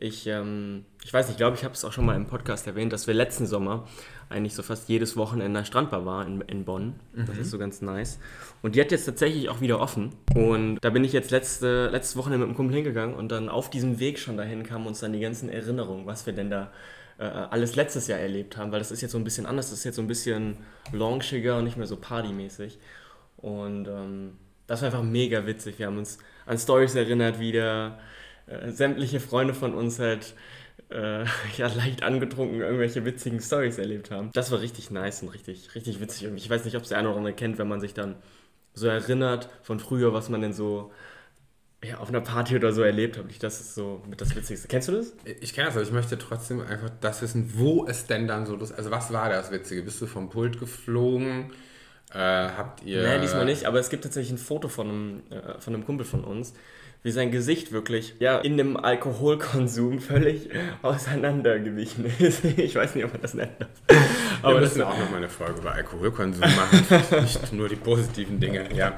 ich, 0.00 0.26
ähm, 0.26 0.84
ich 1.04 1.12
weiß 1.12 1.26
nicht, 1.26 1.34
ich 1.34 1.38
glaube, 1.38 1.56
ich 1.56 1.64
habe 1.64 1.74
es 1.74 1.84
auch 1.84 1.92
schon 1.92 2.06
mal 2.06 2.14
im 2.14 2.26
Podcast 2.26 2.66
erwähnt, 2.66 2.92
dass 2.92 3.06
wir 3.06 3.14
letzten 3.14 3.46
Sommer 3.46 3.88
eigentlich 4.28 4.54
so 4.54 4.62
fast 4.62 4.88
jedes 4.88 5.16
Wochenende 5.16 5.64
Strandbar 5.64 6.06
waren 6.06 6.40
in, 6.40 6.48
in 6.48 6.64
Bonn. 6.64 6.94
Mhm. 7.14 7.26
Das 7.26 7.38
ist 7.38 7.50
so 7.50 7.58
ganz 7.58 7.82
nice. 7.82 8.18
Und 8.62 8.74
die 8.74 8.80
hat 8.80 8.92
jetzt 8.92 9.06
tatsächlich 9.06 9.48
auch 9.48 9.60
wieder 9.60 9.80
offen. 9.80 10.10
Und 10.34 10.78
da 10.82 10.90
bin 10.90 11.02
ich 11.02 11.12
jetzt 11.12 11.30
letzte, 11.30 11.88
letztes 11.88 12.16
Wochenende 12.16 12.46
mit 12.46 12.54
dem 12.54 12.56
Kumpel 12.56 12.76
hingegangen 12.76 13.14
und 13.14 13.32
dann 13.32 13.48
auf 13.48 13.70
diesem 13.70 13.98
Weg 13.98 14.18
schon 14.18 14.36
dahin 14.36 14.62
kamen 14.62 14.86
uns 14.86 15.00
dann 15.00 15.12
die 15.12 15.20
ganzen 15.20 15.48
Erinnerungen, 15.48 16.06
was 16.06 16.26
wir 16.26 16.32
denn 16.32 16.50
da 16.50 16.70
äh, 17.18 17.24
alles 17.24 17.76
letztes 17.76 18.06
Jahr 18.06 18.18
erlebt 18.18 18.56
haben, 18.56 18.72
weil 18.72 18.78
das 18.78 18.90
ist 18.90 19.00
jetzt 19.00 19.12
so 19.12 19.18
ein 19.18 19.24
bisschen 19.24 19.46
anders, 19.46 19.70
das 19.70 19.80
ist 19.80 19.84
jetzt 19.84 19.96
so 19.96 20.02
ein 20.02 20.08
bisschen 20.08 20.56
launchiger 20.92 21.58
und 21.58 21.64
nicht 21.64 21.76
mehr 21.76 21.86
so 21.86 21.96
partymäßig. 21.96 22.78
Und 23.36 23.86
ähm, 23.88 24.38
das 24.66 24.82
war 24.82 24.86
einfach 24.86 25.02
mega 25.02 25.46
witzig. 25.46 25.78
Wir 25.78 25.86
haben 25.86 25.98
uns 25.98 26.18
an 26.46 26.58
Stories 26.58 26.94
erinnert, 26.94 27.38
wie 27.40 27.52
der, 27.52 27.98
äh, 28.48 28.70
sämtliche 28.70 29.20
Freunde 29.20 29.54
von 29.54 29.74
uns 29.74 29.98
halt 29.98 30.34
äh, 30.90 31.24
ja, 31.56 31.68
leicht 31.68 32.02
angetrunken 32.02 32.60
irgendwelche 32.60 33.04
witzigen 33.04 33.40
Stories 33.40 33.78
erlebt 33.78 34.10
haben. 34.10 34.30
Das 34.32 34.50
war 34.50 34.60
richtig 34.60 34.90
nice 34.90 35.22
und 35.22 35.28
richtig, 35.28 35.74
richtig 35.74 36.00
witzig. 36.00 36.28
Und 36.28 36.36
ich 36.36 36.48
weiß 36.48 36.64
nicht, 36.64 36.76
ob 36.76 36.82
es 36.82 36.88
der 36.88 36.98
eine 36.98 37.08
oder 37.08 37.18
andere 37.18 37.34
kennt, 37.34 37.58
wenn 37.58 37.68
man 37.68 37.80
sich 37.80 37.94
dann 37.94 38.16
so 38.74 38.86
erinnert 38.86 39.48
von 39.62 39.80
früher, 39.80 40.12
was 40.14 40.28
man 40.28 40.40
denn 40.40 40.52
so 40.52 40.92
ja, 41.84 41.98
auf 41.98 42.08
einer 42.08 42.20
Party 42.20 42.56
oder 42.56 42.72
so 42.72 42.82
erlebt 42.82 43.18
habe. 43.18 43.28
Das 43.40 43.60
ist 43.60 43.74
so 43.74 44.02
mit 44.08 44.20
das 44.20 44.34
Witzigste. 44.34 44.66
Kennst 44.66 44.88
du 44.88 44.92
das? 44.92 45.12
Ich 45.40 45.54
kenne 45.54 45.66
das, 45.66 45.76
aber 45.76 45.84
ich 45.84 45.92
möchte 45.92 46.18
trotzdem 46.18 46.60
einfach 46.60 46.90
das 47.00 47.22
wissen, 47.22 47.52
wo 47.54 47.86
es 47.86 48.06
denn 48.06 48.26
dann 48.26 48.46
so 48.46 48.56
das. 48.56 48.72
Also, 48.72 48.90
was 48.90 49.12
war 49.12 49.28
das 49.28 49.52
Witzige? 49.52 49.82
Bist 49.82 50.00
du 50.00 50.06
vom 50.06 50.28
Pult 50.28 50.58
geflogen? 50.58 51.52
Äh, 52.12 52.18
habt 52.18 52.82
ihr. 52.84 53.02
Nein, 53.02 53.20
diesmal 53.20 53.44
nicht, 53.44 53.66
aber 53.66 53.78
es 53.78 53.90
gibt 53.90 54.02
tatsächlich 54.02 54.32
ein 54.32 54.38
Foto 54.38 54.68
von 54.68 54.88
einem, 54.88 55.22
äh, 55.30 55.60
von 55.60 55.74
einem 55.74 55.84
Kumpel 55.84 56.06
von 56.06 56.24
uns, 56.24 56.54
wie 57.02 57.10
sein 57.12 57.30
Gesicht 57.30 57.70
wirklich 57.70 58.14
ja, 58.18 58.38
in 58.38 58.56
dem 58.56 58.76
Alkoholkonsum 58.76 60.00
völlig 60.00 60.48
auseinandergewichen 60.82 62.06
ist. 62.18 62.44
ich 62.56 62.74
weiß 62.74 62.94
nicht, 62.94 63.04
ob 63.04 63.12
man 63.12 63.22
das 63.22 63.34
nennt. 63.34 63.52
Aber 64.42 64.54
Wir 64.54 64.60
müssen 64.62 64.82
auch 64.82 64.98
noch 64.98 65.10
mal 65.10 65.18
eine 65.18 65.28
Folge 65.28 65.60
über 65.60 65.72
Alkoholkonsum 65.72 66.40
machen. 66.40 67.20
nicht 67.22 67.52
nur 67.52 67.68
die 67.68 67.76
positiven 67.76 68.40
Dinge, 68.40 68.74
ja. 68.74 68.96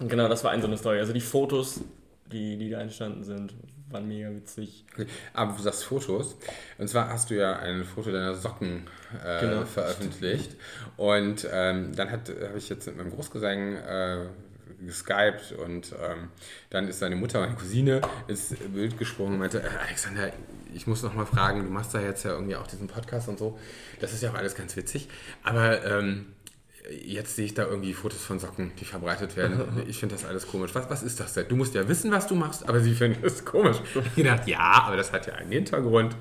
Genau, 0.00 0.28
das 0.28 0.42
war 0.42 0.50
eine 0.50 0.62
so 0.62 0.68
eine 0.68 0.78
Story. 0.78 0.98
Also 0.98 1.12
die 1.12 1.20
Fotos 1.20 1.82
die, 2.32 2.56
die 2.56 2.70
da 2.70 2.80
entstanden 2.80 3.24
sind. 3.24 3.54
Waren 3.88 4.08
mega 4.08 4.30
witzig. 4.30 4.84
Aber 5.32 5.52
du 5.52 5.62
sagst 5.62 5.84
Fotos. 5.84 6.36
Und 6.76 6.88
zwar 6.88 7.08
hast 7.08 7.30
du 7.30 7.34
ja 7.36 7.56
ein 7.60 7.84
Foto 7.84 8.10
deiner 8.10 8.34
Socken 8.34 8.88
äh, 9.24 9.40
genau. 9.40 9.64
veröffentlicht. 9.64 10.56
Und 10.96 11.46
ähm, 11.52 11.94
dann 11.94 12.10
habe 12.10 12.52
ich 12.56 12.68
jetzt 12.68 12.86
mit 12.86 12.96
meinem 12.96 13.12
Großgesang 13.12 13.76
äh, 13.76 14.26
geskypt 14.84 15.52
und 15.52 15.92
ähm, 15.92 16.28
dann 16.70 16.88
ist 16.88 16.98
seine 16.98 17.16
Mutter, 17.16 17.40
meine 17.40 17.54
Cousine, 17.54 18.00
ins 18.28 18.54
Bild 18.72 18.98
gesprungen 18.98 19.34
und 19.34 19.38
meinte, 19.38 19.60
äh, 19.60 19.86
Alexander, 19.86 20.32
ich 20.74 20.86
muss 20.86 21.02
noch 21.02 21.14
mal 21.14 21.24
fragen, 21.24 21.64
du 21.64 21.70
machst 21.70 21.94
da 21.94 22.00
jetzt 22.00 22.24
ja 22.24 22.32
irgendwie 22.32 22.56
auch 22.56 22.66
diesen 22.66 22.88
Podcast 22.88 23.28
und 23.28 23.38
so. 23.38 23.58
Das 24.00 24.12
ist 24.12 24.22
ja 24.22 24.30
auch 24.30 24.34
alles 24.34 24.54
ganz 24.54 24.76
witzig. 24.76 25.08
Aber 25.42 25.84
ähm, 25.84 26.26
jetzt 26.90 27.36
sehe 27.36 27.44
ich 27.44 27.54
da 27.54 27.66
irgendwie 27.66 27.92
Fotos 27.92 28.22
von 28.22 28.38
Socken, 28.38 28.72
die 28.80 28.84
verbreitet 28.84 29.36
werden. 29.36 29.56
Ich 29.88 29.98
finde 29.98 30.14
das 30.14 30.24
alles 30.24 30.46
komisch. 30.46 30.74
Was, 30.74 30.90
was 30.90 31.02
ist 31.02 31.20
das 31.20 31.34
denn? 31.34 31.48
Du 31.48 31.56
musst 31.56 31.74
ja 31.74 31.86
wissen, 31.88 32.10
was 32.10 32.26
du 32.26 32.34
machst, 32.34 32.68
aber 32.68 32.80
sie 32.80 32.94
finden 32.94 33.24
es 33.24 33.44
komisch. 33.44 33.76
Ich 34.16 34.24
dachte, 34.24 34.50
ja, 34.50 34.84
aber 34.86 34.96
das 34.96 35.12
hat 35.12 35.26
ja 35.26 35.34
einen 35.34 35.52
Hintergrund. 35.52 36.16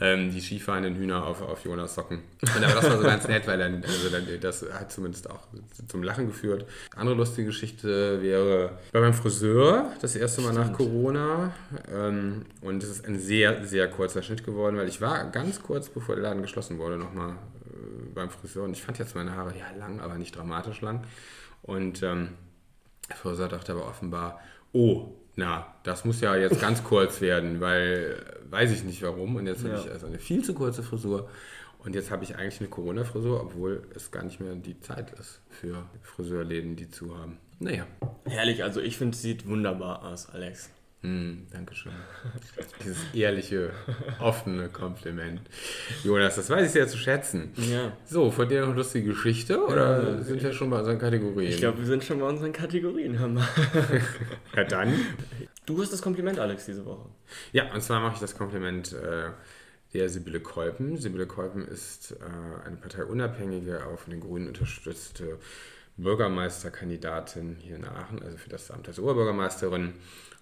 Ähm, 0.00 0.30
die 0.30 0.40
skifahrenden 0.40 0.96
Hühner 0.96 1.26
auf, 1.26 1.42
auf 1.42 1.64
Jonas 1.64 1.94
Socken. 1.94 2.20
Und 2.42 2.64
aber 2.64 2.74
das 2.74 2.84
war 2.84 2.96
so 2.98 3.02
ganz 3.02 3.26
nett, 3.26 3.46
weil 3.46 3.58
dann, 3.58 3.82
also 3.82 4.08
dann, 4.10 4.26
das 4.40 4.64
hat 4.72 4.92
zumindest 4.92 5.28
auch 5.30 5.40
zum 5.88 6.02
Lachen 6.02 6.26
geführt. 6.26 6.66
Andere 6.94 7.16
lustige 7.16 7.46
Geschichte 7.46 8.22
wäre 8.22 8.78
bei 8.92 9.00
meinem 9.00 9.14
Friseur, 9.14 9.92
das 10.00 10.14
erste 10.14 10.42
Mal 10.42 10.52
nach 10.52 10.72
Corona. 10.72 11.52
Ähm, 11.92 12.44
und 12.60 12.82
es 12.82 12.90
ist 12.90 13.06
ein 13.06 13.18
sehr, 13.18 13.66
sehr 13.66 13.88
kurzer 13.88 14.22
Schnitt 14.22 14.44
geworden, 14.44 14.76
weil 14.76 14.88
ich 14.88 15.00
war 15.00 15.30
ganz 15.30 15.62
kurz, 15.62 15.88
bevor 15.88 16.14
der 16.14 16.24
Laden 16.24 16.42
geschlossen 16.42 16.78
wurde, 16.78 16.96
nochmal 16.96 17.36
beim 18.14 18.30
Friseur 18.30 18.64
und 18.64 18.72
ich 18.72 18.82
fand 18.82 18.98
jetzt 18.98 19.14
meine 19.14 19.34
Haare 19.34 19.54
ja 19.56 19.70
lang, 19.78 20.00
aber 20.00 20.16
nicht 20.16 20.36
dramatisch 20.36 20.80
lang. 20.80 21.04
Und 21.62 22.02
ähm, 22.02 22.30
der 23.08 23.16
Friseur 23.16 23.48
dachte 23.48 23.72
aber 23.72 23.86
offenbar, 23.86 24.40
oh, 24.72 25.14
na, 25.36 25.74
das 25.82 26.04
muss 26.04 26.20
ja 26.20 26.36
jetzt 26.36 26.60
ganz 26.60 26.84
kurz 26.84 27.20
werden, 27.20 27.60
weil 27.60 28.22
weiß 28.50 28.70
ich 28.72 28.84
nicht 28.84 29.02
warum. 29.02 29.36
Und 29.36 29.46
jetzt 29.46 29.64
ja. 29.64 29.70
habe 29.70 29.80
ich 29.80 29.90
also 29.90 30.06
eine 30.06 30.18
viel 30.18 30.44
zu 30.44 30.54
kurze 30.54 30.82
Frisur. 30.82 31.28
Und 31.78 31.94
jetzt 31.94 32.10
habe 32.12 32.22
ich 32.22 32.36
eigentlich 32.36 32.60
eine 32.60 32.68
Corona-Frisur, 32.68 33.40
obwohl 33.40 33.82
es 33.94 34.12
gar 34.12 34.22
nicht 34.22 34.40
mehr 34.40 34.54
die 34.54 34.78
Zeit 34.80 35.10
ist 35.18 35.40
für 35.48 35.84
Friseurläden, 36.02 36.76
die 36.76 36.88
zu 36.88 37.18
haben. 37.18 37.38
Naja. 37.58 37.86
Herrlich, 38.24 38.62
also 38.62 38.80
ich 38.80 38.96
finde, 38.96 39.16
es 39.16 39.22
sieht 39.22 39.48
wunderbar 39.48 40.04
aus, 40.04 40.28
Alex. 40.30 40.70
Mm, 41.02 41.48
Dankeschön. 41.50 41.92
Dieses 42.84 42.98
ehrliche, 43.12 43.70
offene 44.20 44.68
Kompliment. 44.68 45.40
Jonas, 46.04 46.36
das 46.36 46.48
weiß 46.48 46.66
ich 46.66 46.72
sehr 46.72 46.86
zu 46.86 46.96
schätzen. 46.96 47.52
Ja. 47.56 47.96
So, 48.06 48.30
von 48.30 48.48
dir 48.48 48.60
noch 48.60 48.68
eine 48.68 48.76
lustige 48.76 49.08
Geschichte 49.08 49.64
oder 49.64 50.02
ja, 50.02 50.22
sind 50.22 50.40
wir 50.40 50.52
schon 50.52 50.70
bei 50.70 50.78
unseren 50.78 51.00
Kategorien? 51.00 51.50
Ich 51.50 51.58
glaube, 51.58 51.78
wir 51.78 51.86
sind 51.86 52.04
schon 52.04 52.20
bei 52.20 52.28
unseren 52.28 52.52
Kategorien. 52.52 53.14
ja, 54.56 54.64
dann. 54.64 54.94
Du 55.66 55.80
hast 55.82 55.92
das 55.92 56.02
Kompliment, 56.02 56.38
Alex, 56.38 56.66
diese 56.66 56.84
Woche. 56.86 57.08
Ja, 57.52 57.72
und 57.74 57.82
zwar 57.82 58.00
mache 58.00 58.14
ich 58.14 58.20
das 58.20 58.36
Kompliment 58.36 58.92
äh, 58.92 59.30
der 59.94 60.08
Sibylle 60.08 60.38
Kolpen. 60.38 60.98
Sibylle 60.98 61.26
Kolpen 61.26 61.66
ist 61.66 62.12
äh, 62.12 62.66
eine 62.66 62.76
parteiunabhängige, 62.76 63.86
auch 63.86 63.98
von 63.98 64.12
den 64.12 64.20
Grünen 64.20 64.46
unterstützte 64.46 65.38
Bürgermeisterkandidatin 65.96 67.56
hier 67.60 67.76
in 67.76 67.84
Aachen, 67.84 68.22
also 68.22 68.36
für 68.36 68.48
das 68.48 68.70
Amt 68.70 68.88
als 68.88 68.98
Oberbürgermeisterin. 68.98 69.94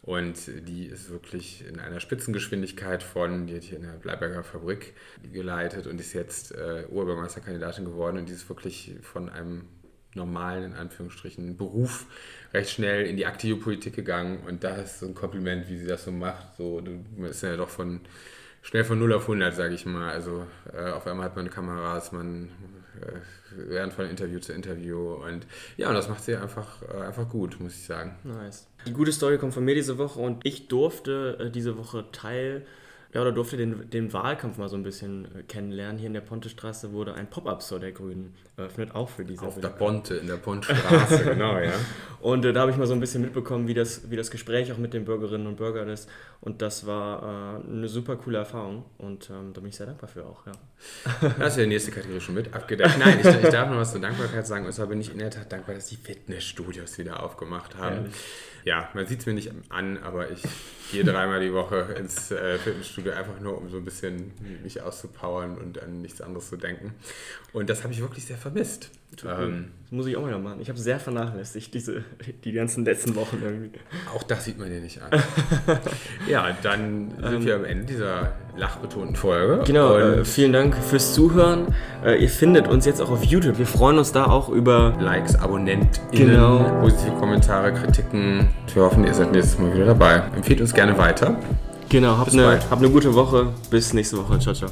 Und 0.02 0.50
die 0.68 0.86
ist 0.86 1.10
wirklich 1.10 1.66
in 1.66 1.78
einer 1.78 2.00
Spitzengeschwindigkeit 2.00 3.02
von, 3.02 3.46
die 3.46 3.56
hat 3.56 3.64
hier 3.64 3.76
in 3.76 3.84
der 3.84 3.98
Bleiberger 3.98 4.42
Fabrik 4.42 4.94
geleitet 5.30 5.86
und 5.86 6.00
ist 6.00 6.14
jetzt 6.14 6.52
äh, 6.52 6.84
Oberbürgermeisterkandidatin 6.88 7.84
geworden. 7.84 8.16
Und 8.16 8.28
die 8.28 8.32
ist 8.32 8.48
wirklich 8.48 8.94
von 9.02 9.28
einem 9.28 9.68
normalen, 10.14 10.64
in 10.64 10.74
Anführungsstrichen, 10.74 11.56
Beruf 11.56 12.06
recht 12.52 12.70
schnell 12.70 13.06
in 13.06 13.16
die 13.16 13.26
aktive 13.26 13.56
Politik 13.56 13.94
gegangen. 13.94 14.40
Und 14.46 14.64
da 14.64 14.76
ist 14.76 15.00
so 15.00 15.06
ein 15.06 15.14
Kompliment, 15.14 15.68
wie 15.68 15.76
sie 15.76 15.86
das 15.86 16.04
so 16.04 16.12
macht. 16.12 16.56
So, 16.56 16.80
du 16.80 17.04
ist 17.24 17.42
ja 17.42 17.56
doch 17.56 17.68
von 17.68 18.00
schnell 18.62 18.84
von 18.84 18.98
0 18.98 19.12
auf 19.12 19.22
100, 19.22 19.54
sage 19.54 19.74
ich 19.74 19.84
mal. 19.84 20.10
Also 20.10 20.46
äh, 20.72 20.90
auf 20.90 21.06
einmal 21.06 21.26
hat 21.26 21.36
man 21.36 21.50
Kameras, 21.50 22.12
man 22.12 22.48
äh, 23.02 23.72
lernt 23.72 23.92
von 23.92 24.06
Interview 24.06 24.38
zu 24.38 24.52
Interview 24.52 25.14
und 25.14 25.46
ja, 25.76 25.88
und 25.88 25.94
das 25.94 26.08
macht 26.08 26.24
sie 26.24 26.36
einfach, 26.36 26.82
äh, 26.82 27.02
einfach 27.02 27.28
gut, 27.28 27.60
muss 27.60 27.74
ich 27.74 27.84
sagen. 27.84 28.16
Nice. 28.24 28.66
Die 28.86 28.92
gute 28.92 29.12
Story 29.12 29.38
kommt 29.38 29.54
von 29.54 29.64
mir 29.64 29.74
diese 29.74 29.98
Woche 29.98 30.20
und 30.20 30.44
ich 30.46 30.68
durfte 30.68 31.36
äh, 31.40 31.50
diese 31.50 31.76
Woche 31.76 32.04
Teil 32.12 32.66
ja, 33.12 33.22
oder 33.22 33.32
durfte 33.32 33.56
den, 33.56 33.90
den 33.90 34.12
Wahlkampf 34.12 34.56
mal 34.58 34.68
so 34.68 34.76
ein 34.76 34.84
bisschen 34.84 35.24
äh, 35.34 35.42
kennenlernen. 35.42 35.98
Hier 35.98 36.06
in 36.06 36.14
der 36.14 36.20
Pontestraße 36.20 36.92
wurde 36.92 37.14
ein 37.14 37.28
Pop-Up-Store 37.28 37.80
der 37.80 37.90
Grünen 37.90 38.34
eröffnet, 38.56 38.94
auch 38.94 39.08
für 39.08 39.24
diese 39.24 39.42
Auf 39.42 39.54
Bild. 39.54 39.64
der 39.64 39.70
Ponte, 39.70 40.14
in 40.14 40.28
der 40.28 40.36
Pontestraße, 40.36 41.24
genau, 41.24 41.58
ja. 41.58 41.72
Und 42.20 42.44
äh, 42.44 42.52
da 42.52 42.60
habe 42.60 42.70
ich 42.70 42.76
mal 42.76 42.86
so 42.86 42.94
ein 42.94 43.00
bisschen 43.00 43.22
mitbekommen, 43.22 43.66
wie 43.66 43.74
das, 43.74 44.10
wie 44.10 44.16
das 44.16 44.30
Gespräch 44.30 44.70
auch 44.72 44.78
mit 44.78 44.94
den 44.94 45.04
Bürgerinnen 45.04 45.48
und 45.48 45.56
Bürgern 45.56 45.88
ist. 45.88 46.08
Und 46.40 46.62
das 46.62 46.86
war 46.86 47.62
äh, 47.64 47.68
eine 47.68 47.88
super 47.88 48.16
coole 48.16 48.38
Erfahrung 48.38 48.84
und 48.98 49.28
ähm, 49.30 49.52
da 49.54 49.60
bin 49.60 49.70
ich 49.70 49.76
sehr 49.76 49.86
dankbar 49.86 50.08
für 50.08 50.24
auch, 50.24 50.46
ja. 50.46 50.52
Da 51.20 51.44
hast 51.44 51.56
du 51.56 51.62
die 51.62 51.66
nächste 51.66 51.90
Kategorie 51.90 52.20
schon 52.20 52.36
mit 52.36 52.54
abgedeckt. 52.54 52.96
Nein, 52.98 53.18
ich, 53.20 53.26
ich, 53.26 53.50
darf 53.50 53.68
noch 53.68 53.78
was 53.78 53.92
zur 53.92 54.00
Dankbarkeit 54.00 54.46
sagen. 54.46 54.66
Und 54.66 54.72
zwar 54.72 54.86
bin 54.86 55.00
ich 55.00 55.10
in 55.10 55.18
der 55.18 55.30
Tat 55.30 55.50
dankbar, 55.50 55.74
dass 55.74 55.86
die 55.86 55.96
Fitnessstudios 55.96 56.96
wieder 56.98 57.22
aufgemacht 57.22 57.76
haben. 57.76 57.96
Ehrlich? 57.96 58.14
Ja, 58.64 58.88
man 58.94 59.06
sieht 59.06 59.20
es 59.20 59.26
mir 59.26 59.32
nicht 59.32 59.50
an, 59.70 59.98
aber 59.98 60.30
ich 60.30 60.42
gehe 60.92 61.04
dreimal 61.04 61.40
die 61.40 61.52
Woche 61.52 61.94
ins 61.98 62.30
äh, 62.30 62.58
Fitnessstudio, 62.58 62.99
einfach 63.08 63.40
nur 63.40 63.58
um 63.58 63.70
so 63.70 63.78
ein 63.78 63.84
bisschen 63.84 64.32
mich 64.62 64.80
auszupowern 64.82 65.56
und 65.58 65.82
an 65.82 66.02
nichts 66.02 66.20
anderes 66.20 66.48
zu 66.48 66.56
denken. 66.56 66.94
Und 67.52 67.68
das 67.70 67.82
habe 67.82 67.92
ich 67.92 68.00
wirklich 68.00 68.24
sehr 68.24 68.36
vermisst. 68.36 68.90
Ähm, 69.24 69.66
das 69.84 69.92
muss 69.92 70.06
ich 70.06 70.16
auch 70.16 70.22
mal 70.22 70.38
machen. 70.38 70.60
Ich 70.60 70.68
habe 70.68 70.78
sehr 70.78 71.00
vernachlässigt, 71.00 71.74
diese, 71.74 72.04
die 72.44 72.52
ganzen 72.52 72.84
letzten 72.84 73.16
Wochen 73.16 73.38
irgendwie. 73.42 73.70
Auch 74.14 74.22
das 74.22 74.44
sieht 74.44 74.58
man 74.58 74.70
dir 74.70 74.80
nicht 74.80 75.02
an. 75.02 75.10
ja, 76.28 76.56
dann 76.62 77.10
sind 77.10 77.34
ähm, 77.34 77.44
wir 77.44 77.56
am 77.56 77.64
Ende 77.64 77.86
dieser 77.86 78.32
lachbetonten 78.56 79.16
Folge. 79.16 79.64
Genau, 79.66 79.96
äh, 79.96 80.24
vielen 80.24 80.52
Dank 80.52 80.76
fürs 80.76 81.12
Zuhören. 81.14 81.74
Äh, 82.04 82.22
ihr 82.22 82.28
findet 82.28 82.68
uns 82.68 82.86
jetzt 82.86 83.02
auch 83.02 83.10
auf 83.10 83.24
YouTube. 83.24 83.58
Wir 83.58 83.66
freuen 83.66 83.98
uns 83.98 84.12
da 84.12 84.26
auch 84.26 84.48
über 84.48 84.96
Likes, 85.00 85.34
Abonnenten, 85.34 86.00
genau. 86.12 86.80
positive 86.80 87.16
Kommentare, 87.16 87.72
Kritiken. 87.74 88.48
Wir 88.72 88.82
hoffen, 88.82 89.04
ihr 89.04 89.14
seid 89.14 89.32
nächstes 89.32 89.58
Mal 89.58 89.74
wieder 89.74 89.86
dabei. 89.86 90.22
Empfehlt 90.36 90.60
uns 90.60 90.72
gerne 90.72 90.96
weiter. 90.96 91.36
Genau, 91.90 92.16
habt 92.16 92.32
eine, 92.32 92.60
habt 92.70 92.80
eine 92.80 92.88
gute 92.88 93.12
Woche. 93.14 93.48
Bis 93.68 93.92
nächste 93.92 94.16
Woche. 94.16 94.38
Ciao, 94.38 94.54
ciao. 94.54 94.70